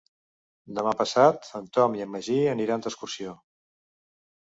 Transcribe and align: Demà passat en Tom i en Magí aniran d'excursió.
Demà 0.77 0.93
passat 1.01 1.45
en 1.59 1.67
Tom 1.77 1.97
i 1.99 2.05
en 2.05 2.09
Magí 2.13 2.37
aniran 2.55 2.87
d'excursió. 2.87 3.35